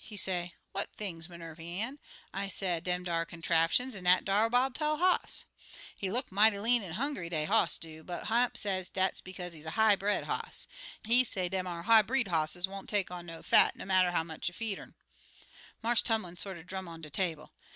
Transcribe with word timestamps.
He 0.00 0.16
say, 0.16 0.52
'What 0.72 0.92
things, 0.96 1.28
Minervy 1.28 1.78
Ann?' 1.78 2.00
I 2.34 2.50
low, 2.60 2.80
'Dem 2.80 3.08
ar 3.08 3.24
contraptions, 3.24 3.94
an' 3.94 4.02
dat 4.02 4.28
ar 4.28 4.50
bob 4.50 4.74
tail 4.74 4.96
hoss. 4.96 5.44
He 5.96 6.10
look 6.10 6.32
mighty 6.32 6.58
lean 6.58 6.82
an' 6.82 6.94
hongry, 6.94 7.30
de 7.30 7.44
hoss 7.44 7.78
do, 7.78 8.02
but 8.02 8.26
Hamp 8.26 8.56
he 8.56 8.62
say 8.62 8.84
dat's 8.92 9.20
bekaze 9.20 9.52
he's 9.52 9.64
a 9.64 9.70
high 9.78 9.94
bred 9.94 10.24
hoss. 10.24 10.66
He 11.04 11.22
say 11.22 11.48
dem 11.48 11.68
ar 11.68 11.82
high 11.84 12.02
bred 12.02 12.26
hosses 12.26 12.66
won't 12.66 12.88
take 12.88 13.12
on 13.12 13.26
no 13.26 13.44
fat, 13.44 13.76
no 13.76 13.84
matter 13.84 14.10
how 14.10 14.24
much 14.24 14.48
you 14.48 14.54
feed 14.54 14.80
urn.' 14.80 14.96
"Marse 15.84 16.02
Tumlin 16.02 16.34
sorter 16.36 16.64
drum 16.64 16.88
on 16.88 17.00
de 17.00 17.08
table. 17.10 17.52